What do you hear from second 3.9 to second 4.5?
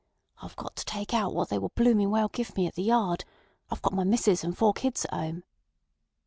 my missus